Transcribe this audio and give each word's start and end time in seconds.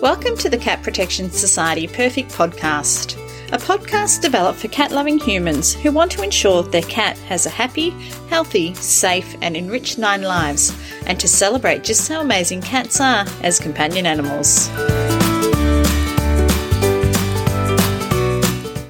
Welcome 0.00 0.36
to 0.36 0.48
the 0.48 0.60
Cat 0.60 0.80
Protection 0.84 1.28
Society 1.28 1.88
Perfect 1.88 2.30
Podcast, 2.30 3.16
a 3.52 3.58
podcast 3.58 4.22
developed 4.22 4.60
for 4.60 4.68
cat 4.68 4.92
loving 4.92 5.18
humans 5.18 5.74
who 5.74 5.90
want 5.90 6.12
to 6.12 6.22
ensure 6.22 6.62
their 6.62 6.82
cat 6.82 7.18
has 7.18 7.46
a 7.46 7.50
happy, 7.50 7.90
healthy, 8.28 8.74
safe, 8.74 9.34
and 9.42 9.56
enriched 9.56 9.98
nine 9.98 10.22
lives, 10.22 10.72
and 11.06 11.18
to 11.18 11.26
celebrate 11.26 11.82
just 11.82 12.08
how 12.08 12.20
amazing 12.20 12.62
cats 12.62 13.00
are 13.00 13.26
as 13.42 13.58
companion 13.58 14.06
animals. 14.06 14.68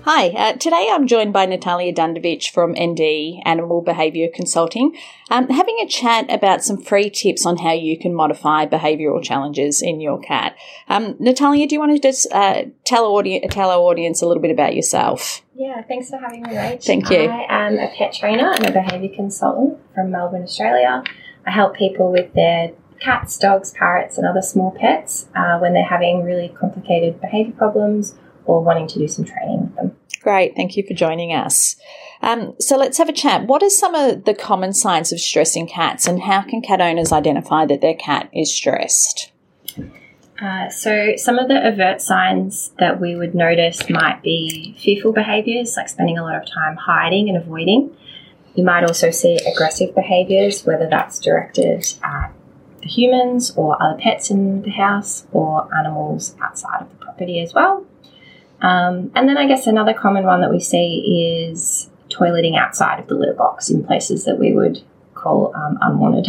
Hi, 0.07 0.29
uh, 0.29 0.53
today 0.59 0.91
I'm 0.93 1.07
joined 1.07 1.33
by 1.33 1.47
Natalya 1.47 1.91
Dundovich 1.95 2.51
from 2.51 2.73
ND 2.73 3.41
Animal 3.47 3.81
Behaviour 3.81 4.29
Consulting, 4.35 4.95
um, 5.31 5.49
having 5.49 5.79
a 5.83 5.89
chat 5.89 6.31
about 6.31 6.63
some 6.63 6.77
free 6.77 7.09
tips 7.09 7.47
on 7.47 7.57
how 7.57 7.73
you 7.73 7.99
can 7.99 8.13
modify 8.13 8.67
behavioural 8.67 9.23
challenges 9.23 9.81
in 9.81 10.03
your 10.03 10.21
cat. 10.21 10.57
Um, 10.91 11.17
Natalya, 11.19 11.67
do 11.67 11.75
you 11.75 11.81
want 11.81 11.93
to 11.93 11.99
just 11.99 12.31
uh, 12.33 12.65
tell, 12.85 13.07
audi- 13.07 13.49
tell 13.49 13.71
our 13.71 13.79
audience 13.79 14.21
a 14.21 14.27
little 14.27 14.43
bit 14.43 14.51
about 14.51 14.77
yourself? 14.77 15.41
Yeah, 15.55 15.81
thanks 15.81 16.11
for 16.11 16.19
having 16.19 16.43
me, 16.43 16.51
Rach. 16.51 16.85
Thank 16.85 17.09
you. 17.09 17.21
I 17.21 17.47
am 17.49 17.79
a 17.79 17.91
pet 17.97 18.13
trainer 18.13 18.51
and 18.51 18.67
a 18.67 18.73
behaviour 18.73 19.09
consultant 19.17 19.79
from 19.95 20.11
Melbourne, 20.11 20.43
Australia. 20.43 21.03
I 21.47 21.51
help 21.51 21.77
people 21.77 22.13
with 22.13 22.31
their 22.35 22.73
cats, 23.01 23.39
dogs, 23.39 23.71
parrots, 23.71 24.19
and 24.19 24.27
other 24.27 24.43
small 24.43 24.71
pets 24.79 25.31
uh, 25.35 25.57
when 25.61 25.73
they're 25.73 25.83
having 25.83 26.25
really 26.25 26.51
complicated 26.51 27.23
behaviour 27.23 27.55
problems 27.55 28.17
or 28.47 28.63
wanting 28.63 28.87
to 28.89 28.99
do 28.99 29.09
some 29.09 29.25
training 29.25 29.61
with 29.61 29.77
them. 29.77 29.94
Great, 30.23 30.57
thank 30.57 30.77
you 30.77 30.83
for 30.87 30.95
joining 30.95 31.35
us. 31.35 31.77
Um, 32.23 32.55
so 32.59 32.79
let's 32.79 32.97
have 32.97 33.11
a 33.11 33.13
chat. 33.13 33.47
What 33.47 33.63
are 33.63 33.71
some 33.71 33.95
of 33.95 34.25
the 34.25 34.35
common 34.35 34.73
signs 34.73 35.13
of 35.13 35.21
stress 35.21 35.57
in 35.57 35.67
cats, 35.67 36.07
and 36.07 36.23
how 36.23 36.43
can 36.43 36.63
cat 36.63 36.81
owners 36.81 37.13
identify 37.13 37.67
that 37.67 37.83
their 37.83 37.95
cat 37.95 38.31
is 38.33 38.55
stressed? 38.55 39.33
Uh, 40.41 40.69
so, 40.69 41.15
some 41.17 41.39
of 41.39 41.49
the 41.49 41.67
overt 41.67 42.01
signs 42.01 42.73
that 42.79 43.01
we 43.01 43.15
would 43.15 43.35
notice 43.35 43.89
might 43.89 44.23
be 44.23 44.75
fearful 44.79 45.13
behaviours, 45.13 45.77
like 45.77 45.89
spending 45.89 46.19
a 46.19 46.25
lot 46.25 46.35
of 46.35 46.51
time 46.51 46.77
hiding 46.77 47.29
and 47.29 47.39
avoiding. 47.39 47.95
You 48.55 48.65
might 48.65 48.85
also 48.85 49.11
see 49.11 49.37
aggressive 49.37 49.95
behaviours, 49.95 50.65
whether 50.65 50.89
that's 50.89 51.19
directed 51.19 51.87
at 52.03 52.33
the 52.83 52.89
humans 52.89 53.53
or 53.57 53.81
other 53.83 53.99
pets 53.99 54.31
in 54.31 54.63
the 54.63 54.71
house 54.71 55.27
or 55.33 55.69
animals 55.77 56.35
outside 56.43 56.83
of 56.83 56.91
the 56.91 56.97
property 56.97 57.41
as 57.41 57.53
well. 57.53 57.87
Um, 58.65 59.11
and 59.15 59.29
then 59.29 59.37
I 59.37 59.47
guess 59.47 59.67
another 59.67 59.93
common 59.93 60.25
one 60.25 60.41
that 60.41 60.51
we 60.51 60.59
see 60.59 61.47
is 61.51 61.91
toileting 62.09 62.57
outside 62.57 62.99
of 62.99 63.09
the 63.09 63.15
litter 63.15 63.35
box 63.35 63.69
in 63.69 63.85
places 63.85 64.25
that 64.25 64.39
we 64.39 64.55
would 64.55 64.81
call 65.13 65.55
um, 65.55 65.79
unwanted. 65.83 66.27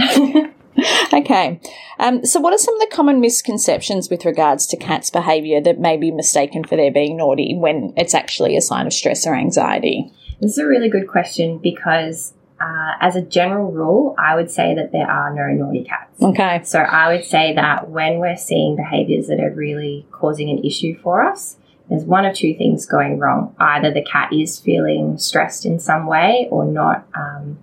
okay. 1.14 1.62
Um, 1.98 2.26
so, 2.26 2.42
what 2.42 2.54
are 2.54 2.58
some 2.58 2.74
of 2.74 2.82
the 2.82 2.94
common 2.94 3.22
misconceptions 3.22 4.10
with 4.10 4.26
regards 4.26 4.68
to 4.68 4.76
cats' 4.76 5.10
behaviour 5.10 5.62
that 5.62 5.80
may 5.80 5.96
be 5.96 6.12
mistaken 6.12 6.66
for 6.66 6.76
their 6.76 6.92
being 6.92 7.16
naughty 7.16 7.56
when 7.56 7.94
it's 7.96 8.14
actually 8.14 8.58
a 8.58 8.62
sign 8.62 8.86
of 8.86 8.92
stress 8.92 9.26
or 9.26 9.34
anxiety? 9.34 10.12
This 10.42 10.52
is 10.52 10.58
a 10.58 10.68
really 10.68 10.90
good 10.90 11.08
question 11.08 11.60
because, 11.60 12.34
uh, 12.60 12.96
as 13.00 13.16
a 13.16 13.22
general 13.22 13.72
rule, 13.72 14.14
I 14.20 14.36
would 14.36 14.52
say 14.52 14.76
that 14.76 14.92
there 14.92 15.10
are 15.10 15.34
no 15.34 15.48
naughty 15.54 15.86
cats. 15.86 16.22
Okay. 16.22 16.62
So, 16.66 16.80
I 16.80 17.16
would 17.16 17.24
say 17.24 17.54
that 17.56 17.90
when 17.90 18.20
we're 18.20 18.36
seeing 18.36 18.76
behaviours 18.76 19.28
that 19.28 19.40
are 19.40 19.52
really 19.52 20.06
causing 20.12 20.50
an 20.50 20.66
issue 20.66 21.00
for 21.00 21.24
us, 21.24 21.56
there's 21.90 22.04
one 22.04 22.26
or 22.26 22.34
two 22.34 22.56
things 22.56 22.86
going 22.86 23.20
wrong. 23.20 23.56
Either 23.60 23.94
the 23.94 24.04
cat 24.04 24.34
is 24.34 24.60
feeling 24.60 25.18
stressed 25.18 25.66
in 25.66 25.80
some 25.80 26.08
way 26.08 26.48
or 26.50 26.66
not, 26.66 27.06
um, 27.14 27.60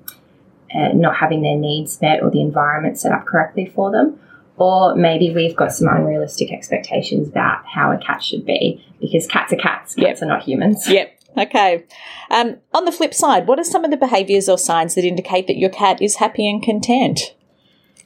uh, 0.75 0.89
not 0.95 1.17
having 1.17 1.43
their 1.43 1.57
needs 1.57 2.01
met 2.01 2.23
or 2.23 2.31
the 2.31 2.41
environment 2.41 2.99
set 2.99 3.13
up 3.13 3.27
correctly 3.27 3.67
for 3.75 3.91
them. 3.91 4.19
Or 4.57 4.95
maybe 4.95 5.35
we've 5.35 5.57
got 5.57 5.73
some 5.73 5.89
unrealistic 5.89 6.53
expectations 6.53 7.29
about 7.29 7.65
how 7.67 7.91
a 7.91 7.99
cat 7.99 8.23
should 8.23 8.47
be 8.47 8.85
because 9.01 9.27
cats 9.27 9.53
are 9.53 9.57
cats, 9.57 9.95
cats 9.95 10.21
yep. 10.21 10.23
are 10.23 10.27
not 10.27 10.43
humans. 10.45 10.89
Yep. 10.89 11.19
Okay. 11.37 11.85
Um, 12.31 12.59
on 12.75 12.85
the 12.85 12.93
flip 12.93 13.15
side, 13.15 13.47
what 13.47 13.59
are 13.59 13.65
some 13.65 13.85
of 13.85 13.91
the 13.91 13.97
behaviours 13.97 14.49
or 14.49 14.59
signs 14.59 14.95
that 14.95 15.05
indicate 15.05 15.47
that 15.47 15.57
your 15.57 15.71
cat 15.71 16.01
is 16.01 16.17
happy 16.17 16.49
and 16.49 16.63
content? 16.63 17.35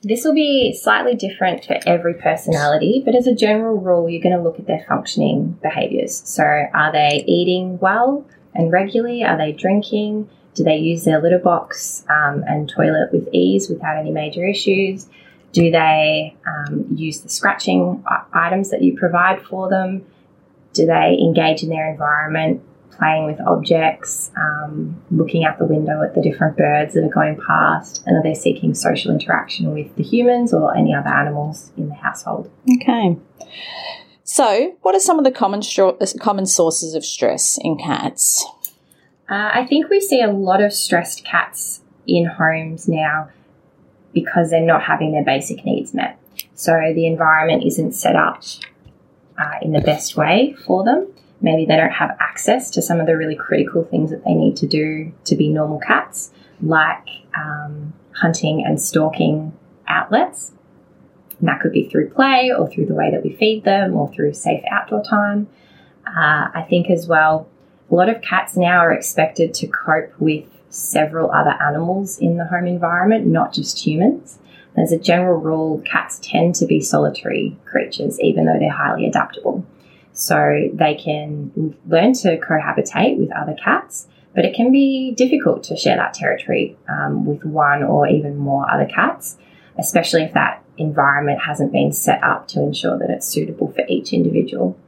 This 0.07 0.25
will 0.25 0.35
be 0.35 0.73
slightly 0.73 1.17
different 1.17 1.65
for 1.65 1.81
every 1.85 2.15
personality, 2.15 3.03
but 3.05 3.17
as 3.17 3.27
a 3.27 3.35
general 3.35 3.77
rule, 3.77 4.09
you're 4.09 4.23
going 4.23 4.37
to 4.37 4.41
look 4.41 4.61
at 4.61 4.69
their 4.69 4.85
functioning 4.87 5.59
behaviors. 5.63 6.23
So, 6.25 6.45
are 6.45 6.93
they 6.93 7.25
eating 7.27 7.81
well 7.81 8.25
and 8.55 8.71
regularly? 8.71 9.25
Are 9.25 9.37
they 9.37 9.51
drinking? 9.51 10.31
Do 10.55 10.63
they 10.63 10.77
use 10.77 11.03
their 11.03 11.21
litter 11.21 11.41
box 11.41 12.05
um, 12.09 12.45
and 12.47 12.69
toilet 12.69 13.13
with 13.13 13.29
ease 13.33 13.69
without 13.69 13.97
any 13.97 14.13
major 14.13 14.47
issues? 14.47 15.09
Do 15.51 15.73
they 15.73 16.37
um, 16.47 16.87
use 16.95 17.23
the 17.23 17.29
scratching 17.29 18.05
items 18.33 18.71
that 18.71 18.83
you 18.83 18.97
provide 18.97 19.43
for 19.43 19.69
them? 19.69 20.07
Do 20.73 20.87
they 20.87 21.19
engage 21.21 21.65
in 21.65 21.69
their 21.69 21.91
environment 21.91 22.63
playing 22.99 23.27
with 23.27 23.41
objects, 23.41 24.31
um, 24.37 25.01
looking 25.11 25.45
out 25.45 25.59
the 25.59 25.67
window 25.67 26.03
at 26.03 26.15
the 26.15 26.23
different 26.23 26.57
birds 26.57 26.95
that 26.95 27.05
are 27.05 27.09
going 27.09 27.39
past, 27.47 28.03
and 28.07 28.17
are 28.17 28.23
they 28.23 28.35
seeking 28.35 28.75
social 28.75 29.11
interaction 29.11 29.73
with 29.73 29.95
the 29.97 30.03
humans 30.03 30.53
or 30.53 30.77
any 30.77 30.95
other 30.95 31.09
animals 31.09 31.71
in 31.77 31.89
the 31.89 31.95
household? 31.95 32.51
Okay. 32.77 33.17
So, 34.25 34.77
what 34.83 34.95
are 34.95 35.01
some 35.01 35.19
of 35.19 35.25
the 35.25 35.31
common 35.31 35.63
common 36.21 36.47
sources 36.47 36.95
of 36.95 37.05
stress 37.05 37.59
in 37.61 37.79
cats? 37.79 38.45
Uh, 39.29 39.51
I 39.55 39.67
think 39.67 39.89
we 39.89 40.01
see 40.01 40.23
a 40.23 40.31
lot 40.31 40.63
of 40.63 40.73
stressed 40.73 41.25
cats 41.25 41.81
in 42.07 42.27
homes 42.27 42.89
now 42.89 43.31
because 44.13 44.51
they're 44.51 44.61
not 44.61 44.83
having 44.83 45.13
their 45.13 45.25
basic 45.25 45.65
needs 45.65 45.93
met. 45.93 46.19
So 46.55 46.73
the 46.95 47.07
environment 47.07 47.65
isn't 47.67 47.93
set 47.93 48.17
up 48.17 48.43
uh, 49.39 49.59
in 49.63 49.73
the 49.73 49.81
best 49.81 50.17
way 50.17 50.57
for 50.65 50.85
them 50.85 51.09
maybe 51.41 51.65
they 51.65 51.77
don't 51.77 51.91
have 51.93 52.17
access 52.21 52.71
to 52.71 52.83
some 52.83 53.01
of 53.01 53.07
the 53.07 53.17
really 53.17 53.37
critical 53.37 53.85
things 53.85 54.11
that 54.11 54.25
they 54.25 54.35
need 54.35 54.57
to 54.57 54.67
do 54.67 55.13
to 55.25 55.37
be 55.37 55.49
normal 55.49 55.79
cats, 55.79 56.31
like 56.61 57.09
um, 57.37 57.93
hunting 58.15 58.65
and 58.65 58.81
stalking 58.81 59.53
outlets. 59.89 60.53
And 61.39 61.49
that 61.49 61.61
could 61.61 61.73
be 61.73 61.89
through 61.89 62.11
play 62.11 62.51
or 62.57 62.69
through 62.69 62.87
the 62.87 62.95
way 62.95 63.11
that 63.11 63.23
we 63.23 63.37
feed 63.37 63.65
them 63.65 63.95
or 63.95 64.11
through 64.13 64.33
safe 64.33 64.65
outdoor 64.71 65.03
time. 65.05 65.49
Uh, 66.07 66.49
I 66.55 66.67
think 66.69 66.89
as 66.89 67.07
well, 67.07 67.49
a 67.91 67.95
lot 67.95 68.09
of 68.09 68.23
cats 68.23 68.57
now 68.57 68.79
are 68.79 68.93
expected 68.93 69.53
to 69.55 69.67
cope 69.67 70.13
with 70.19 70.45
several 70.71 71.31
other 71.31 71.57
animals 71.63 72.19
in 72.19 72.37
the 72.37 72.47
home 72.47 72.67
environment, 72.67 73.27
not 73.27 73.53
just 73.53 73.87
humans. 73.87 74.39
As 74.77 74.93
a 74.93 74.99
general 74.99 75.41
rule, 75.41 75.83
cats 75.87 76.19
tend 76.23 76.55
to 76.57 76.67
be 76.67 76.81
solitary 76.81 77.57
creatures, 77.65 78.21
even 78.21 78.45
though 78.45 78.59
they're 78.59 78.71
highly 78.71 79.07
adaptable. 79.07 79.65
So 80.17 80.71
they 80.73 80.95
can 80.95 81.77
learn 81.87 82.15
to 82.15 82.39
cohabitate 82.39 83.19
with 83.19 83.31
other 83.33 83.55
cats, 83.63 84.09
but 84.35 84.47
it 84.47 84.55
can 84.55 84.73
be 84.73 85.13
difficult 85.13 85.63
to 85.65 85.77
share 85.77 85.97
that 85.97 86.15
territory 86.15 86.75
um, 86.89 87.27
with 87.27 87.45
one 87.45 87.83
or 87.83 88.09
even 88.09 88.39
more 88.39 88.65
other 88.71 88.87
cats, 88.87 89.37
especially 89.79 90.23
if 90.23 90.33
that 90.33 90.65
environment 90.79 91.41
hasn't 91.43 91.71
been 91.71 91.93
set 91.93 92.25
up 92.25 92.49
to 92.49 92.63
ensure 92.63 92.99
that 92.99 93.11
it's 93.11 93.27
suitable 93.27 93.71
for 93.73 93.85
each 93.89 94.15
individual. 94.15 94.79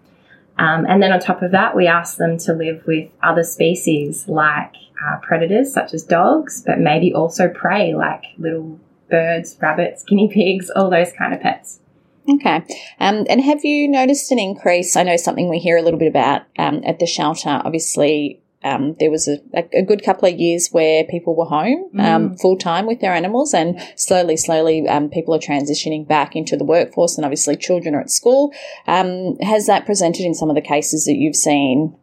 Um, 0.59 0.87
and 0.89 1.03
then 1.03 1.13
on 1.13 1.21
top 1.21 1.43
of 1.43 1.51
that, 1.51 1.77
we 1.77 1.87
ask 1.87 2.17
them 2.17 2.39
to 2.39 2.55
live 2.55 2.83
with 2.87 3.11
other 3.23 3.45
species 3.45 4.29
like 4.29 4.75
uh, 5.07 5.19
predators 5.19 5.75
such 5.75 5.93
as 5.93 6.05
dogs, 6.05 6.63
but 6.65 6.79
maybe 6.79 7.13
also 7.13 7.51
prey 7.51 7.95
like 7.95 8.25
little 8.39 8.81
birds, 9.11 9.59
rabbits, 9.61 10.05
guinea 10.05 10.29
pigs, 10.33 10.71
all 10.75 10.89
those 10.89 11.13
kind 11.13 11.35
of 11.35 11.41
pets. 11.41 11.81
Okay. 12.29 12.63
Um, 13.01 13.27
and 13.29 13.41
have 13.41 13.65
you 13.65 13.89
noticed 13.89 14.31
an 14.33 14.39
increase? 14.39 14.97
I 14.97 15.03
know 15.03 15.17
something 15.17 15.49
we 15.49 15.59
hear 15.59 15.79
a 15.79 15.83
little 15.83 15.99
bit 15.99 16.09
about 16.09 16.43
um, 16.59 16.83
at 16.85 16.99
the 16.99 17.07
shelter. 17.07 17.63
Obviously, 17.65 18.43
um, 18.63 18.97
there 18.99 19.11
was 19.11 19.29
a, 19.29 19.39
a, 19.73 19.83
good 19.83 20.03
couple 20.05 20.29
of 20.29 20.39
years 20.39 20.69
where 20.71 21.05
people 21.05 21.37
were 21.37 21.45
home 21.45 21.91
um, 21.99 22.31
mm. 22.31 22.41
full 22.41 22.57
time 22.57 22.87
with 22.87 23.01
their 23.01 23.15
animals, 23.15 23.55
and 23.55 23.81
slowly, 23.95 24.37
slowly, 24.37 24.87
um, 24.89 25.09
people 25.09 25.33
are 25.33 25.39
transitioning 25.39 26.07
back 26.07 26.35
into 26.35 26.57
the 26.57 26.65
workforce, 26.65 27.17
and 27.17 27.25
obviously, 27.25 27.57
children 27.57 27.95
are 27.95 28.01
at 28.01 28.11
school. 28.11 28.53
Um, 28.87 29.37
has 29.39 29.67
that 29.67 29.87
presented 29.87 30.25
in 30.27 30.35
some 30.35 30.51
of 30.51 30.57
the 30.57 30.61
cases 30.61 31.05
that 31.05 31.15
you've 31.15 31.37
seen? 31.37 31.97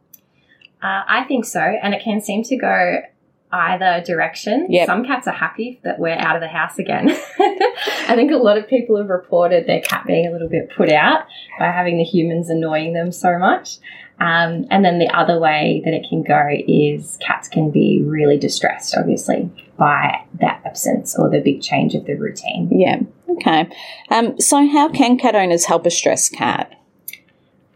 Uh, 0.81 1.03
I 1.07 1.25
think 1.27 1.45
so, 1.45 1.59
and 1.59 1.93
it 1.93 2.01
can 2.01 2.21
seem 2.21 2.43
to 2.43 2.55
go 2.55 3.01
either 3.55 4.03
direction. 4.05 4.67
Yep. 4.69 4.85
Some 4.85 5.05
cats 5.05 5.27
are 5.27 5.33
happy 5.33 5.79
that 5.83 5.99
we're 5.99 6.17
out 6.17 6.35
of 6.35 6.41
the 6.41 6.47
house 6.47 6.77
again. 6.77 7.09
I 7.39 8.13
think 8.15 8.31
a 8.31 8.37
lot 8.37 8.57
of 8.57 8.67
people 8.67 8.97
have 8.97 9.09
reported 9.09 9.67
their 9.67 9.81
cat 9.81 10.05
being 10.05 10.27
a 10.27 10.31
little 10.31 10.49
bit 10.49 10.69
put 10.75 10.91
out 10.91 11.25
by 11.59 11.65
having 11.65 11.97
the 11.97 12.03
humans 12.03 12.49
annoying 12.49 12.93
them 12.93 13.11
so 13.11 13.37
much. 13.37 13.77
Um, 14.19 14.65
and 14.69 14.85
then 14.85 14.99
the 14.99 15.09
other 15.09 15.39
way 15.39 15.81
that 15.83 15.93
it 15.93 16.05
can 16.07 16.23
go 16.23 16.47
is 16.67 17.17
cats 17.21 17.47
can 17.47 17.69
be 17.69 18.01
really 18.05 18.37
distressed, 18.37 18.95
obviously, 18.97 19.49
by 19.77 20.21
that 20.39 20.61
absence 20.65 21.17
or 21.17 21.29
the 21.29 21.41
big 21.41 21.61
change 21.61 21.95
of 21.95 22.05
the 22.05 22.15
routine. 22.15 22.69
Yeah. 22.71 23.01
Okay. 23.29 23.69
Um, 24.09 24.39
so, 24.39 24.65
how 24.67 24.87
can 24.89 25.17
cat 25.17 25.35
owners 25.35 25.65
help 25.65 25.85
a 25.85 25.91
stressed 25.91 26.33
cat? 26.33 26.71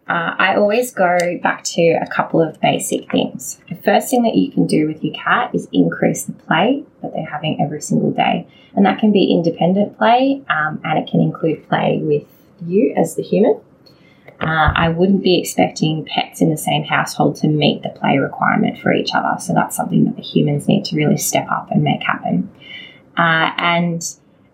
Uh, 0.10 0.34
I 0.40 0.56
always 0.56 0.92
go 0.92 1.38
back 1.44 1.64
to 1.66 2.00
a 2.02 2.08
couple 2.08 2.42
of 2.42 2.60
basic 2.60 3.12
things. 3.12 3.60
The 3.70 3.76
first 3.76 4.10
thing 4.10 4.24
that 4.24 4.36
you 4.36 4.52
can 4.52 4.66
do 4.66 4.88
with 4.88 5.04
your 5.04 5.14
cat 5.14 5.54
is 5.54 5.68
increase 5.72 6.24
the 6.24 6.34
play 6.34 6.84
that 7.04 7.14
they're 7.14 7.30
having 7.30 7.62
every 7.62 7.80
single 7.80 8.12
day. 8.12 8.48
And 8.76 8.88
that 8.88 8.98
can 8.98 9.12
be 9.12 9.32
independent 9.32 10.00
play 10.00 10.42
um, 10.50 10.82
and 10.84 10.98
it 10.98 11.08
can 11.12 11.22
include 11.22 11.70
play 11.70 12.00
with 12.02 12.26
you 12.66 12.92
as 12.98 13.16
the 13.16 13.22
human. 13.22 13.62
Uh, 14.42 14.72
I 14.74 14.90
wouldn't 14.90 15.22
be 15.22 15.40
expecting 15.40 16.06
pets 16.06 16.42
in 16.42 16.50
the 16.50 16.58
same 16.58 16.86
household 16.86 17.36
to 17.38 17.48
meet 17.48 17.84
the 17.84 17.90
play 17.90 18.18
requirement 18.18 18.80
for 18.80 18.92
each 18.92 19.14
other. 19.14 19.40
So 19.40 19.54
that's 19.54 19.76
something 19.76 20.06
that 20.06 20.16
the 20.16 20.24
humans 20.24 20.68
need 20.68 20.86
to 20.86 20.96
really 20.96 21.18
step 21.18 21.48
up 21.52 21.70
and 21.70 21.84
make 21.84 22.02
happen. 22.02 22.50
Uh, 23.16 23.52
and 23.58 24.02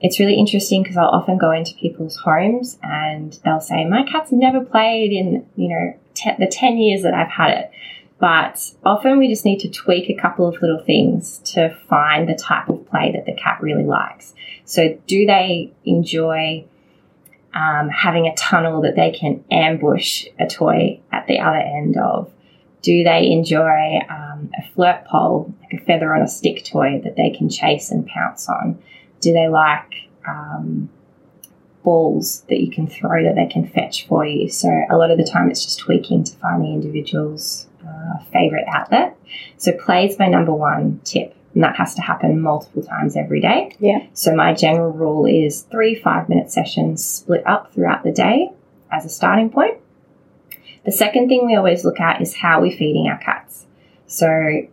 it's 0.05 0.19
really 0.19 0.35
interesting 0.35 0.83
because 0.83 0.97
I'll 0.97 1.07
often 1.07 1.39
go 1.39 1.51
into 1.51 1.73
people's 1.73 2.15
homes 2.15 2.77
and 2.83 3.39
they'll 3.43 3.59
say, 3.59 3.85
My 3.85 4.03
cat's 4.03 4.31
never 4.31 4.63
played 4.63 5.11
in, 5.11 5.47
you 5.55 5.69
know, 5.69 5.97
te- 6.13 6.35
the 6.37 6.45
10 6.45 6.77
years 6.77 7.01
that 7.01 7.15
I've 7.15 7.31
had 7.31 7.57
it. 7.57 7.71
But 8.19 8.71
often 8.83 9.17
we 9.17 9.27
just 9.27 9.45
need 9.45 9.61
to 9.61 9.69
tweak 9.69 10.11
a 10.11 10.21
couple 10.21 10.47
of 10.47 10.61
little 10.61 10.77
things 10.77 11.39
to 11.45 11.75
find 11.89 12.29
the 12.29 12.35
type 12.35 12.69
of 12.69 12.87
play 12.87 13.13
that 13.13 13.25
the 13.25 13.33
cat 13.33 13.57
really 13.63 13.83
likes. 13.83 14.35
So, 14.63 14.95
do 15.07 15.25
they 15.25 15.73
enjoy 15.85 16.65
um, 17.55 17.89
having 17.89 18.27
a 18.27 18.35
tunnel 18.35 18.81
that 18.81 18.95
they 18.95 19.09
can 19.09 19.43
ambush 19.49 20.27
a 20.39 20.45
toy 20.45 20.99
at 21.11 21.25
the 21.25 21.39
other 21.39 21.57
end 21.57 21.97
of? 21.97 22.31
Do 22.83 23.03
they 23.03 23.31
enjoy 23.31 24.01
um, 24.07 24.51
a 24.55 24.69
flirt 24.75 25.05
pole, 25.05 25.51
like 25.63 25.81
a 25.81 25.83
feather 25.83 26.13
on 26.13 26.21
a 26.21 26.27
stick 26.27 26.63
toy 26.63 27.01
that 27.03 27.15
they 27.15 27.31
can 27.31 27.49
chase 27.49 27.89
and 27.89 28.05
pounce 28.05 28.47
on? 28.47 28.77
Do 29.21 29.33
they 29.33 29.47
like 29.47 30.09
um, 30.27 30.89
balls 31.83 32.43
that 32.49 32.59
you 32.59 32.69
can 32.69 32.87
throw 32.87 33.23
that 33.23 33.35
they 33.35 33.47
can 33.47 33.67
fetch 33.67 34.07
for 34.07 34.25
you? 34.25 34.49
So 34.49 34.69
a 34.89 34.97
lot 34.97 35.11
of 35.11 35.17
the 35.17 35.25
time 35.25 35.49
it's 35.49 35.63
just 35.63 35.79
tweaking 35.79 36.23
to 36.25 36.35
find 36.37 36.63
the 36.63 36.67
individual's 36.67 37.67
uh, 37.85 38.23
favorite 38.31 38.65
outlet. 38.67 39.17
So 39.57 39.71
play 39.71 40.07
is 40.07 40.19
my 40.19 40.27
number 40.27 40.53
one 40.53 41.01
tip 41.03 41.35
and 41.55 41.63
that 41.63 41.77
has 41.77 41.95
to 41.95 42.01
happen 42.01 42.39
multiple 42.39 42.83
times 42.83 43.15
every 43.15 43.39
day. 43.39 43.75
Yeah. 43.79 44.05
So 44.13 44.35
my 44.35 44.53
general 44.53 44.91
rule 44.91 45.25
is 45.25 45.61
three 45.63 45.95
five 45.95 46.29
minute 46.29 46.51
sessions 46.51 47.03
split 47.03 47.47
up 47.47 47.73
throughout 47.73 48.03
the 48.03 48.11
day 48.11 48.51
as 48.91 49.05
a 49.05 49.09
starting 49.09 49.49
point. 49.49 49.77
The 50.83 50.91
second 50.91 51.29
thing 51.29 51.47
we 51.47 51.55
always 51.55 51.83
look 51.83 51.99
at 51.99 52.21
is 52.21 52.35
how 52.35 52.61
we're 52.61 52.77
feeding 52.77 53.07
our 53.07 53.17
cats. 53.17 53.65
So 54.05 54.27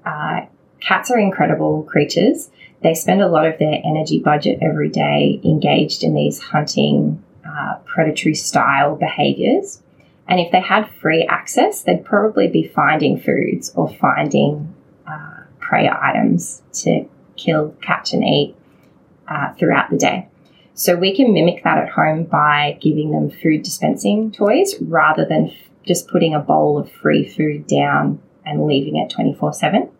uh, 0.05 0.41
cats 0.81 1.11
are 1.11 1.19
incredible 1.19 1.85
creatures. 1.85 2.50
They 2.82 2.94
spend 2.94 3.23
a 3.23 3.29
lot 3.29 3.46
of 3.46 3.58
their 3.58 3.81
energy 3.84 4.19
budget 4.19 4.58
every 4.61 4.88
day 4.88 5.40
engaged 5.44 6.02
in 6.02 6.14
these 6.14 6.40
hunting, 6.40 7.23
uh, 7.46 7.76
predatory 7.84 8.34
style 8.34 8.96
behaviors. 8.96 9.82
And 10.26 10.40
if 10.40 10.50
they 10.50 10.61
had 10.61 10.90
free 11.00 11.25
access, 11.29 11.82
they'd 11.82 12.05
probably 12.05 12.49
be 12.49 12.67
finding 12.67 13.20
foods 13.20 13.73
or 13.75 13.88
finding 13.88 14.75
uh, 15.06 15.43
prey 15.61 15.88
items 15.88 16.62
to 16.73 17.06
kill, 17.37 17.75
catch, 17.82 18.12
and 18.12 18.25
eat 18.25 18.56
uh, 19.29 19.52
throughout 19.55 19.90
the 19.90 19.96
day. 19.96 20.29
So 20.75 20.96
we 20.96 21.14
can 21.14 21.34
mimic 21.34 21.62
that 21.64 21.79
at 21.79 21.90
home 21.90 22.25
by 22.25 22.79
giving 22.81 23.11
them 23.11 23.31
food 23.31 23.62
dispensing 23.62 24.32
toys 24.32 24.75
rather 24.81 25.25
than 25.25 25.49
f- 25.49 25.55
just 25.87 26.08
putting 26.08 26.34
a 26.34 26.40
bowl 26.40 26.79
of 26.79 26.90
free 26.90 27.29
food 27.29 27.67
down 27.67 28.20
and 28.44 28.67
leaving 28.67 28.96
it 28.96 29.11
24 29.11 29.52
7. 29.52 29.90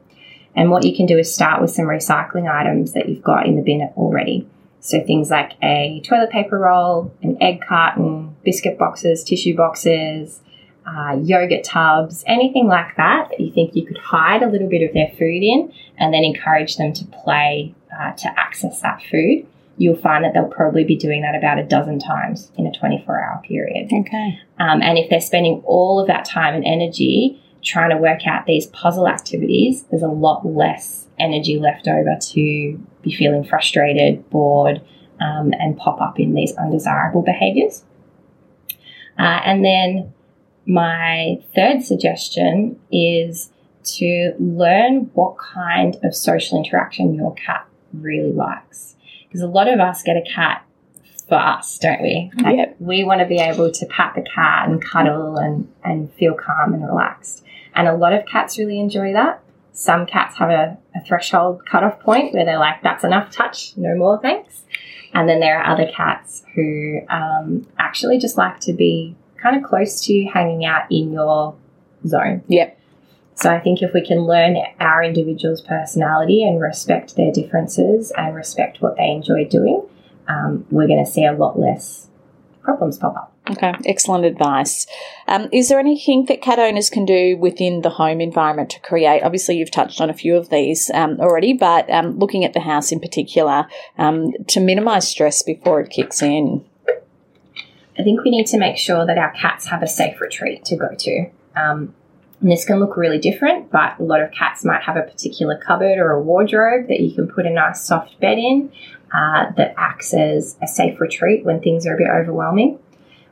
And 0.54 0.70
what 0.70 0.84
you 0.84 0.94
can 0.94 1.06
do 1.06 1.19
is 1.19 1.32
start 1.32 1.60
with 1.60 1.70
some 1.70 1.87
recycling 1.87 2.50
items 2.50 2.93
that 2.93 3.08
you've 3.08 3.22
got 3.22 3.46
in 3.46 3.56
the 3.56 3.62
bin 3.62 3.90
already. 3.96 4.46
So 4.81 5.00
things 5.00 5.31
like 5.31 5.52
a 5.62 6.02
toilet 6.04 6.31
paper 6.31 6.58
roll, 6.58 7.14
an 7.22 7.40
egg 7.40 7.60
carton, 7.66 8.37
biscuit 8.44 8.78
boxes, 8.78 9.22
tissue 9.22 9.56
boxes, 9.56 10.40
uh, 10.84 11.16
yogurt 11.22 11.64
tubs, 11.64 12.25
anything 12.26 12.66
like 12.66 12.96
that 12.96 13.28
that 13.31 13.40
you 13.40 13.52
think 13.52 13.76
you 13.76 13.87
could 13.87 13.99
hide 13.99 14.43
a 14.43 14.49
little 14.49 14.69
bit 14.69 14.82
of 14.82 14.93
their 14.93 15.08
food 15.16 15.43
in 15.43 15.72
and 15.99 16.12
then 16.12 16.25
encourage 16.25 16.76
them 16.76 16.93
to 16.93 17.05
play 17.06 17.75
uh, 17.96 18.12
to 18.12 18.28
access 18.38 18.81
that 18.81 19.00
food. 19.10 19.46
You'll 19.78 19.96
find 19.96 20.25
that 20.25 20.34
they'll 20.34 20.48
probably 20.48 20.84
be 20.84 20.96
doing 20.96 21.22
that 21.22 21.34
about 21.34 21.58
a 21.58 21.64
dozen 21.64 21.98
times 21.98 22.50
in 22.58 22.66
a 22.66 22.72
24 22.72 23.20
hour 23.22 23.40
period. 23.46 23.87
Okay. 23.93 24.40
Um, 24.58 24.82
and 24.82 24.98
if 24.98 25.08
they're 25.08 25.20
spending 25.20 25.62
all 25.64 26.00
of 26.00 26.08
that 26.08 26.25
time 26.25 26.55
and 26.55 26.64
energy 26.64 27.40
trying 27.62 27.91
to 27.91 27.97
work 27.97 28.26
out 28.26 28.47
these 28.47 28.67
puzzle 28.67 29.09
activities, 29.09 29.85
there's 29.85 30.03
a 30.03 30.09
lot 30.09 30.44
less 30.44 31.06
energy 31.19 31.59
left 31.59 31.87
over 31.87 32.17
to 32.20 32.87
be 33.03 33.14
feeling 33.14 33.44
frustrated, 33.44 34.29
bored, 34.31 34.82
um, 35.20 35.53
and 35.59 35.76
pop 35.76 36.00
up 36.00 36.19
in 36.19 36.35
these 36.35 36.55
undesirable 36.56 37.23
behaviors. 37.23 37.85
Uh, 39.19 39.41
and 39.44 39.64
then 39.64 40.12
my 40.67 41.38
third 41.55 41.82
suggestion 41.82 42.79
is 42.91 43.50
to 43.85 44.35
learn 44.38 45.11
what 45.15 45.37
kind 45.38 45.97
of 46.03 46.15
social 46.15 46.58
interaction 46.58 47.15
your 47.15 47.35
cat 47.35 47.67
really 47.93 48.32
likes. 48.32 48.97
Because 49.26 49.43
a 49.43 49.49
lot 49.49 49.69
of 49.69 49.81
us 49.81 50.03
get 50.03 50.17
a 50.17 50.23
cat 50.23 50.65
for 51.29 51.38
us, 51.38 51.79
don't 51.79 52.03
we? 52.03 52.31
Like, 52.43 52.56
Yep. 52.56 52.76
We 52.79 53.05
want 53.05 53.20
to 53.20 53.26
be 53.26 53.38
able 53.38 53.70
to 53.70 53.87
pat 53.87 54.15
the 54.15 54.23
cat 54.23 54.69
and 54.69 54.85
cuddle 54.85 55.37
and, 55.37 55.73
and 55.85 56.12
feel 56.15 56.35
calm 56.35 56.75
and 56.75 56.87
relaxed. 56.87 57.44
And 57.74 57.88
a 57.88 57.94
lot 57.94 58.12
of 58.12 58.26
cats 58.26 58.58
really 58.58 58.78
enjoy 58.78 59.12
that. 59.12 59.42
Some 59.72 60.06
cats 60.06 60.36
have 60.36 60.50
a, 60.50 60.76
a 60.94 61.04
threshold 61.04 61.64
cutoff 61.66 62.00
point 62.00 62.34
where 62.34 62.44
they're 62.44 62.58
like, 62.58 62.82
that's 62.82 63.04
enough 63.04 63.30
touch, 63.30 63.76
no 63.76 63.96
more 63.96 64.20
thanks. 64.20 64.62
And 65.14 65.28
then 65.28 65.40
there 65.40 65.58
are 65.58 65.72
other 65.72 65.90
cats 65.94 66.42
who 66.54 67.00
um, 67.08 67.66
actually 67.78 68.19
just 68.19 68.36
like 68.36 68.60
to 68.60 68.72
be 68.72 69.16
kind 69.36 69.56
of 69.56 69.62
close 69.62 70.04
to 70.06 70.12
you, 70.12 70.30
hanging 70.30 70.64
out 70.64 70.90
in 70.90 71.12
your 71.12 71.54
zone. 72.06 72.42
Yep. 72.48 72.78
So 73.34 73.50
I 73.50 73.58
think 73.58 73.82
if 73.82 73.92
we 73.94 74.06
can 74.06 74.20
learn 74.20 74.56
our 74.78 75.02
individual's 75.02 75.62
personality 75.62 76.44
and 76.44 76.60
respect 76.60 77.16
their 77.16 77.32
differences 77.32 78.12
and 78.16 78.34
respect 78.34 78.80
what 78.80 78.96
they 78.96 79.10
enjoy 79.10 79.46
doing, 79.46 79.82
um, 80.28 80.66
we're 80.70 80.86
going 80.86 81.04
to 81.04 81.10
see 81.10 81.24
a 81.24 81.32
lot 81.32 81.58
less 81.58 82.08
problems 82.62 82.98
pop 82.98 83.16
up. 83.16 83.31
Okay, 83.52 83.75
excellent 83.84 84.25
advice. 84.25 84.87
Um, 85.28 85.49
is 85.52 85.69
there 85.69 85.78
anything 85.78 86.25
that 86.26 86.40
cat 86.40 86.58
owners 86.58 86.88
can 86.88 87.04
do 87.04 87.37
within 87.37 87.82
the 87.82 87.90
home 87.90 88.20
environment 88.20 88.70
to 88.70 88.81
create? 88.81 89.22
Obviously, 89.22 89.58
you've 89.58 89.70
touched 89.70 90.00
on 90.00 90.08
a 90.08 90.14
few 90.14 90.37
of 90.37 90.49
these 90.49 90.90
um, 90.94 91.20
already, 91.20 91.52
but 91.52 91.90
um, 91.90 92.19
looking 92.19 92.44
at 92.44 92.54
the 92.54 92.60
house 92.60 92.93
in 92.93 93.00
particular, 93.00 93.66
um, 93.99 94.32
to 94.49 94.60
minimise 94.60 95.06
stress 95.06 95.43
before 95.43 95.81
it 95.81 95.90
kicks 95.90 96.22
in. 96.22 96.64
I 97.99 98.02
think 98.02 98.25
we 98.25 98.31
need 98.31 98.46
to 98.46 98.58
make 98.58 98.78
sure 98.78 99.04
that 99.04 99.19
our 99.19 99.32
cats 99.32 99.66
have 99.66 99.82
a 99.82 99.88
safe 99.88 100.20
retreat 100.20 100.64
to 100.66 100.76
go 100.76 100.88
to. 100.98 101.26
Um, 101.55 101.94
and 102.40 102.50
this 102.50 102.64
can 102.64 102.81
look 102.81 102.96
really 102.96 103.19
different, 103.19 103.70
but 103.70 103.98
a 103.98 104.02
lot 104.02 104.22
of 104.22 104.32
cats 104.32 104.64
might 104.64 104.82
have 104.82 104.96
a 104.96 105.02
particular 105.02 105.58
cupboard 105.58 105.98
or 105.98 106.10
a 106.12 106.22
wardrobe 106.22 106.88
that 106.88 107.00
you 107.00 107.14
can 107.14 107.28
put 107.28 107.46
a 107.46 107.50
nice 107.50 107.84
soft 107.84 108.19
bed 108.19 108.38
in 108.38 108.72
uh, 109.14 109.52
that 109.56 109.75
acts 109.76 110.14
as 110.14 110.56
a 110.62 110.66
safe 110.66 111.00
retreat 111.00 111.44
when 111.44 111.60
things 111.60 111.87
are 111.87 111.94
a 111.94 111.98
bit 111.98 112.08
overwhelming. 112.08 112.78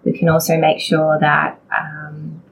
We 0.04 0.16
can 0.16 0.28
also 0.28 0.56
make 0.58 0.80
sure 0.80 1.18
that 1.20 1.60
um, 1.78 2.42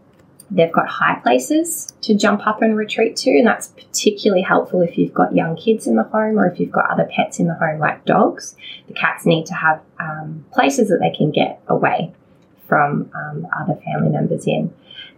they've 0.51 0.73
got 0.73 0.89
high 0.89 1.19
places 1.23 1.93
to 2.03 2.15
jump 2.15 2.47
up 2.47 2.63
and 2.63 2.77
retreat 2.77 3.17
to, 3.17 3.31
and 3.31 3.47
that's 3.47 3.69
particularly 3.69 4.43
helpful 4.43 4.83
if 4.83 4.99
you've 4.99 5.15
got 5.15 5.35
young 5.35 5.57
kids 5.57 5.87
in 5.87 5.97
the 5.97 6.05
home 6.05 6.39
or 6.39 6.47
if 6.47 6.61
you've 6.61 6.73
got 6.73 6.91
other 6.91 7.09
pets 7.15 7.39
in 7.39 7.47
the 7.47 7.55
home 7.55 7.79
like 7.79 8.05
dogs. 8.05 8.55
The 8.87 8.95
cats 8.95 9.27
need 9.27 9.47
to 9.47 9.55
have 9.55 9.81
um, 9.99 10.45
places 10.53 10.89
that 10.89 10.99
they 11.01 11.17
can 11.17 11.31
get 11.31 11.61
away 11.69 12.13
from 12.67 13.11
um, 13.15 13.47
other 13.59 13.81
family 13.85 14.11
members 14.11 14.47
in. 14.47 14.73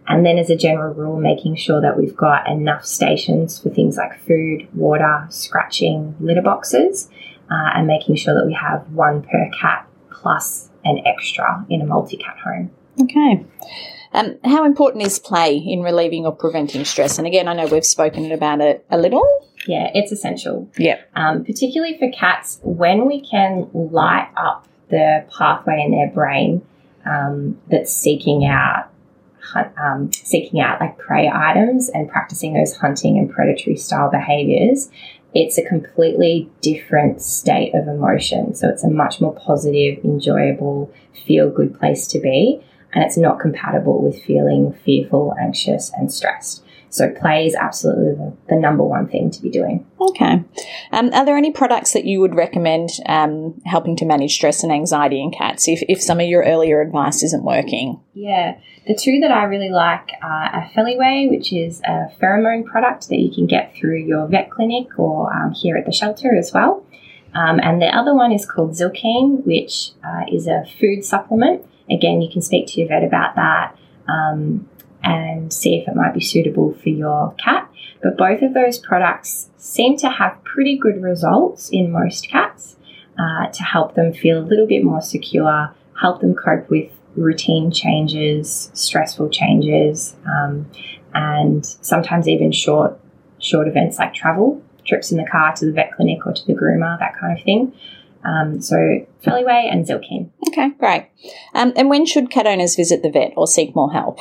And 0.07 0.25
then, 0.25 0.39
as 0.39 0.49
a 0.49 0.55
general 0.55 0.93
rule, 0.93 1.19
making 1.19 1.57
sure 1.57 1.79
that 1.79 1.97
we've 1.97 2.15
got 2.15 2.49
enough 2.49 2.85
stations 2.85 3.59
for 3.59 3.69
things 3.69 3.97
like 3.97 4.19
food, 4.25 4.67
water, 4.73 5.27
scratching, 5.29 6.15
litter 6.19 6.41
boxes, 6.41 7.09
uh, 7.51 7.69
and 7.75 7.85
making 7.85 8.15
sure 8.15 8.33
that 8.33 8.45
we 8.45 8.53
have 8.53 8.89
one 8.93 9.21
per 9.21 9.49
cat 9.57 9.87
plus 10.09 10.70
an 10.83 11.01
extra 11.05 11.65
in 11.69 11.81
a 11.81 11.85
multi 11.85 12.17
cat 12.17 12.37
home. 12.43 12.71
Okay. 12.99 13.45
Um, 14.13 14.37
how 14.43 14.65
important 14.65 15.05
is 15.05 15.19
play 15.19 15.55
in 15.55 15.81
relieving 15.81 16.25
or 16.25 16.35
preventing 16.35 16.83
stress? 16.83 17.17
And 17.17 17.25
again, 17.25 17.47
I 17.47 17.53
know 17.53 17.65
we've 17.65 17.85
spoken 17.85 18.31
about 18.31 18.59
it 18.59 18.85
a 18.89 18.97
little. 18.97 19.25
Yeah, 19.67 19.89
it's 19.93 20.11
essential. 20.11 20.69
Yeah. 20.77 20.99
um, 21.15 21.45
particularly 21.45 21.97
for 21.97 22.11
cats, 22.11 22.59
when 22.63 23.07
we 23.07 23.21
can 23.21 23.69
light 23.73 24.29
up 24.35 24.67
the 24.89 25.25
pathway 25.37 25.83
in 25.85 25.91
their 25.91 26.09
brain 26.09 26.61
um, 27.05 27.59
that's 27.69 27.93
seeking 27.93 28.45
out 28.45 28.89
hunt, 29.41 29.71
um, 29.77 30.11
seeking 30.11 30.59
out 30.59 30.79
like 30.81 30.97
prey 30.97 31.29
items 31.33 31.89
and 31.89 32.09
practicing 32.09 32.53
those 32.53 32.75
hunting 32.75 33.17
and 33.17 33.31
predatory 33.31 33.77
style 33.77 34.09
behaviors, 34.11 34.89
it's 35.33 35.57
a 35.57 35.63
completely 35.63 36.49
different 36.61 37.21
state 37.21 37.73
of 37.73 37.87
emotion. 37.87 38.53
So 38.53 38.67
it's 38.67 38.83
a 38.83 38.89
much 38.89 39.21
more 39.21 39.33
positive, 39.33 40.03
enjoyable, 40.03 40.93
feel 41.25 41.49
good 41.49 41.77
place 41.79 42.07
to 42.07 42.19
be. 42.19 42.61
And 42.93 43.03
it's 43.03 43.17
not 43.17 43.39
compatible 43.39 44.01
with 44.01 44.21
feeling 44.21 44.73
fearful, 44.73 45.33
anxious, 45.39 45.91
and 45.95 46.11
stressed. 46.11 46.63
So 46.91 47.09
play 47.09 47.47
is 47.47 47.55
absolutely 47.55 48.15
the, 48.15 48.33
the 48.49 48.55
number 48.57 48.83
one 48.83 49.07
thing 49.07 49.31
to 49.31 49.41
be 49.41 49.49
doing. 49.49 49.87
Okay. 49.99 50.43
Um, 50.91 51.13
are 51.13 51.25
there 51.25 51.37
any 51.37 51.51
products 51.51 51.93
that 51.93 52.03
you 52.03 52.19
would 52.19 52.35
recommend 52.35 52.89
um, 53.05 53.61
helping 53.65 53.95
to 53.95 54.05
manage 54.05 54.33
stress 54.33 54.61
and 54.61 54.71
anxiety 54.71 55.21
in 55.21 55.31
cats 55.31 55.67
if, 55.67 55.81
if 55.87 56.01
some 56.01 56.19
of 56.19 56.27
your 56.27 56.43
earlier 56.43 56.81
advice 56.81 57.23
isn't 57.23 57.43
working? 57.43 58.01
Yeah, 58.13 58.57
the 58.87 58.95
two 58.95 59.19
that 59.21 59.31
I 59.31 59.43
really 59.43 59.69
like 59.69 60.11
are 60.21 60.45
a 60.53 60.69
Feliway, 60.75 61.29
which 61.29 61.53
is 61.53 61.79
a 61.81 62.11
pheromone 62.21 62.65
product 62.65 63.07
that 63.07 63.19
you 63.19 63.31
can 63.33 63.47
get 63.47 63.73
through 63.73 64.03
your 64.03 64.27
vet 64.27 64.51
clinic 64.51 64.99
or 64.99 65.33
um, 65.33 65.53
here 65.53 65.77
at 65.77 65.85
the 65.85 65.93
shelter 65.93 66.35
as 66.35 66.51
well. 66.53 66.85
Um, 67.33 67.59
and 67.63 67.81
the 67.81 67.87
other 67.87 68.13
one 68.13 68.33
is 68.33 68.45
called 68.45 68.71
Zylkene, 68.71 69.45
which 69.45 69.91
uh, 70.03 70.25
is 70.29 70.47
a 70.47 70.65
food 70.79 71.05
supplement. 71.05 71.65
Again, 71.89 72.21
you 72.21 72.29
can 72.29 72.41
speak 72.41 72.67
to 72.67 72.79
your 72.81 72.89
vet 72.89 73.03
about 73.03 73.35
that. 73.35 73.77
Um, 74.09 74.67
and 75.03 75.51
see 75.51 75.77
if 75.77 75.87
it 75.87 75.95
might 75.95 76.13
be 76.13 76.21
suitable 76.21 76.73
for 76.73 76.89
your 76.89 77.33
cat. 77.37 77.69
But 78.01 78.17
both 78.17 78.41
of 78.41 78.53
those 78.53 78.79
products 78.79 79.49
seem 79.57 79.97
to 79.97 80.09
have 80.09 80.43
pretty 80.43 80.77
good 80.77 81.01
results 81.01 81.69
in 81.69 81.91
most 81.91 82.29
cats 82.29 82.75
uh, 83.17 83.47
to 83.47 83.63
help 83.63 83.95
them 83.95 84.13
feel 84.13 84.39
a 84.39 84.45
little 84.45 84.67
bit 84.67 84.83
more 84.83 85.01
secure, 85.01 85.73
help 85.99 86.21
them 86.21 86.35
cope 86.35 86.69
with 86.69 86.91
routine 87.15 87.71
changes, 87.71 88.71
stressful 88.73 89.29
changes, 89.29 90.15
um, 90.25 90.69
and 91.13 91.65
sometimes 91.65 92.27
even 92.27 92.51
short 92.51 92.97
short 93.39 93.67
events 93.67 93.97
like 93.97 94.13
travel, 94.13 94.61
trips 94.85 95.11
in 95.11 95.17
the 95.17 95.25
car 95.25 95.53
to 95.55 95.65
the 95.65 95.71
vet 95.71 95.91
clinic 95.95 96.25
or 96.25 96.33
to 96.33 96.45
the 96.45 96.53
groomer, 96.53 96.97
that 96.99 97.17
kind 97.19 97.37
of 97.37 97.43
thing. 97.43 97.73
Um, 98.23 98.61
so 98.61 98.75
Feliway 99.23 99.71
and 99.71 99.85
Zylkene. 99.85 100.29
Okay, 100.47 100.69
great. 100.77 101.07
Um, 101.53 101.73
and 101.75 101.89
when 101.89 102.05
should 102.05 102.29
cat 102.29 102.45
owners 102.45 102.75
visit 102.75 103.01
the 103.01 103.09
vet 103.09 103.33
or 103.35 103.47
seek 103.47 103.75
more 103.75 103.91
help? 103.91 104.19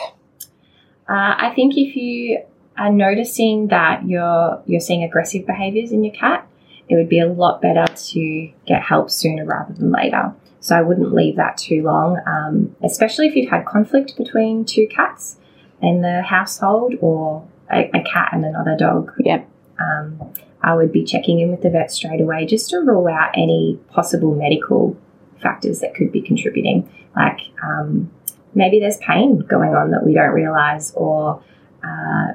Uh, 1.10 1.34
I 1.38 1.52
think 1.56 1.76
if 1.76 1.96
you 1.96 2.40
are 2.78 2.92
noticing 2.92 3.66
that 3.68 4.06
you're 4.06 4.62
you're 4.66 4.80
seeing 4.80 5.02
aggressive 5.02 5.44
behaviours 5.44 5.90
in 5.90 6.04
your 6.04 6.14
cat, 6.14 6.46
it 6.88 6.94
would 6.94 7.08
be 7.08 7.18
a 7.18 7.26
lot 7.26 7.60
better 7.60 7.84
to 7.92 8.52
get 8.66 8.82
help 8.82 9.10
sooner 9.10 9.44
rather 9.44 9.74
than 9.74 9.90
later. 9.90 10.32
So 10.60 10.76
I 10.76 10.82
wouldn't 10.82 11.12
leave 11.12 11.36
that 11.36 11.56
too 11.56 11.82
long, 11.82 12.20
um, 12.26 12.76
especially 12.84 13.26
if 13.26 13.34
you've 13.34 13.50
had 13.50 13.64
conflict 13.64 14.16
between 14.16 14.64
two 14.64 14.86
cats 14.86 15.36
in 15.82 16.02
the 16.02 16.22
household 16.22 16.94
or 17.00 17.46
a, 17.72 17.90
a 17.92 18.02
cat 18.04 18.28
and 18.32 18.44
another 18.44 18.76
dog. 18.76 19.12
Yep. 19.18 19.48
Um, 19.80 20.32
I 20.62 20.74
would 20.74 20.92
be 20.92 21.04
checking 21.04 21.40
in 21.40 21.50
with 21.50 21.62
the 21.62 21.70
vet 21.70 21.90
straight 21.90 22.20
away 22.20 22.44
just 22.46 22.70
to 22.70 22.78
rule 22.78 23.08
out 23.08 23.30
any 23.34 23.80
possible 23.90 24.34
medical 24.34 24.96
factors 25.40 25.80
that 25.80 25.94
could 25.94 26.12
be 26.12 26.20
contributing, 26.20 26.88
like 27.16 27.40
um, 27.64 28.10
maybe 28.54 28.80
there's 28.80 28.98
pain 28.98 29.38
going 29.38 29.74
on 29.74 29.90
that 29.90 30.04
we 30.04 30.14
don't 30.14 30.30
realize, 30.30 30.92
or 30.94 31.42
uh, 31.84 32.32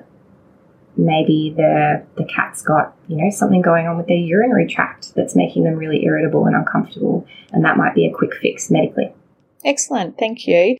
maybe 0.97 1.53
the 1.55 2.05
the 2.15 2.25
cat's 2.25 2.61
got 2.61 2.95
you 3.07 3.17
know 3.17 3.29
something 3.29 3.61
going 3.61 3.87
on 3.87 3.97
with 3.97 4.07
their 4.07 4.17
urinary 4.17 4.67
tract 4.67 5.13
that's 5.15 5.35
making 5.35 5.63
them 5.63 5.75
really 5.75 6.05
irritable 6.05 6.45
and 6.45 6.55
uncomfortable, 6.55 7.27
and 7.51 7.63
that 7.65 7.77
might 7.77 7.95
be 7.95 8.05
a 8.05 8.13
quick 8.13 8.33
fix 8.41 8.69
medically. 8.71 9.13
Excellent, 9.63 10.17
thank 10.17 10.47
you. 10.47 10.77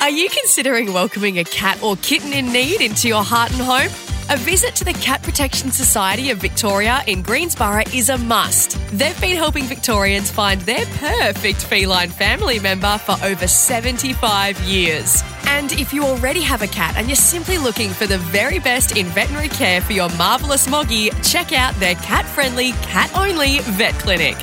Are 0.00 0.10
you 0.10 0.28
considering 0.30 0.92
welcoming 0.92 1.38
a 1.38 1.44
cat 1.44 1.82
or 1.82 1.96
kitten 1.96 2.32
in 2.32 2.52
need 2.52 2.80
into 2.80 3.08
your 3.08 3.24
heart 3.24 3.50
and 3.50 3.60
home? 3.60 4.07
A 4.30 4.36
visit 4.36 4.74
to 4.74 4.84
the 4.84 4.92
Cat 4.92 5.22
Protection 5.22 5.70
Society 5.70 6.30
of 6.30 6.36
Victoria 6.36 7.02
in 7.06 7.22
Greensborough 7.22 7.84
is 7.94 8.10
a 8.10 8.18
must. 8.18 8.72
They've 8.90 9.18
been 9.22 9.38
helping 9.38 9.64
Victorians 9.64 10.30
find 10.30 10.60
their 10.60 10.84
perfect 10.96 11.64
feline 11.64 12.10
family 12.10 12.58
member 12.58 12.98
for 12.98 13.16
over 13.24 13.48
75 13.48 14.60
years. 14.60 15.22
And 15.46 15.72
if 15.72 15.94
you 15.94 16.04
already 16.04 16.42
have 16.42 16.60
a 16.60 16.66
cat 16.66 16.98
and 16.98 17.08
you're 17.08 17.16
simply 17.16 17.56
looking 17.56 17.88
for 17.88 18.06
the 18.06 18.18
very 18.18 18.58
best 18.58 18.98
in 18.98 19.06
veterinary 19.06 19.48
care 19.48 19.80
for 19.80 19.94
your 19.94 20.10
marvellous 20.18 20.68
moggy, 20.68 21.08
check 21.22 21.54
out 21.54 21.74
their 21.76 21.94
cat 21.94 22.26
friendly, 22.26 22.72
cat 22.82 23.10
only 23.16 23.60
vet 23.60 23.94
clinic. 23.94 24.36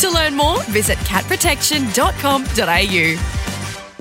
To 0.00 0.10
learn 0.10 0.36
more, 0.36 0.62
visit 0.64 0.98
catprotection.com.au. 0.98 3.41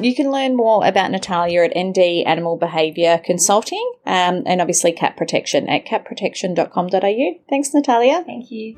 You 0.02 0.16
can 0.16 0.32
learn 0.32 0.56
more 0.56 0.86
about 0.86 1.12
Natalya 1.12 1.64
at 1.64 1.78
ND 1.78 2.26
Animal 2.26 2.58
Behaviour 2.58 3.20
Consulting 3.24 3.94
um, 4.08 4.42
and 4.48 4.60
obviously 4.60 4.92
cat 4.92 5.16
protection 5.16 5.70
at 5.70 5.86
catprotection.com.au. 5.86 7.40
Thanks, 7.50 7.74
Natalya. 7.74 8.24
Thank 8.26 8.50
you. 8.50 8.76